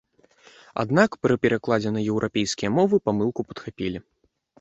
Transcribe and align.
Аднак 0.83 1.17
пры 1.25 1.33
перакладзе 1.43 1.91
на 1.97 2.01
еўрапейскія 2.13 2.69
мовы 2.79 2.95
памылку 3.11 3.41
падхапілі. 3.49 4.03